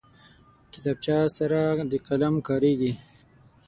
کتابچه 0.73 1.17
سره 1.37 1.59
د 1.91 1.93
قلم 2.07 2.35
کارېږي 2.47 2.91